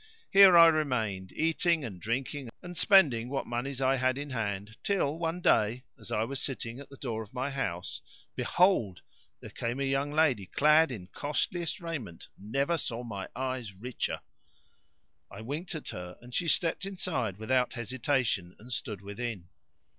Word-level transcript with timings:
Here 0.31 0.57
I 0.57 0.65
remained, 0.65 1.31
eating 1.31 1.85
and 1.85 2.01
drinking 2.01 2.49
and 2.63 2.75
spending 2.75 3.29
what 3.29 3.45
monies 3.45 3.79
I 3.81 3.97
had 3.97 4.17
in 4.17 4.31
hand 4.31 4.75
till, 4.81 5.15
one 5.19 5.41
day, 5.41 5.83
as 5.99 6.11
I 6.11 6.23
was 6.23 6.41
sitting 6.41 6.79
at 6.79 6.89
the 6.89 6.97
door 6.97 7.21
of 7.21 7.35
my 7.35 7.51
house 7.51 8.01
be 8.35 8.41
hold, 8.41 9.01
there 9.41 9.51
came 9.51 9.77
up 9.77 9.83
a 9.83 9.85
young 9.85 10.11
lady 10.11 10.47
clad 10.47 10.89
in 10.91 11.05
costliest 11.13 11.79
raiment 11.79 12.29
never 12.35 12.77
saw 12.79 13.03
my 13.03 13.27
eyes 13.35 13.75
richer. 13.75 14.21
I 15.29 15.41
winked[FN#5886 15.41 15.75
at 15.75 15.87
her 15.89 16.17
and 16.19 16.33
she 16.33 16.47
stepped 16.47 16.83
inside 16.87 17.37
without 17.37 17.73
hesitation 17.73 18.55
and 18.57 18.73
stood 18.73 19.01
within. 19.01 19.49